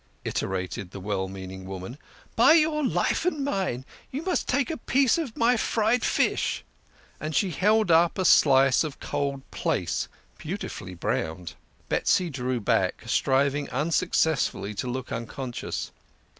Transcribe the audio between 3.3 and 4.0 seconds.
mine,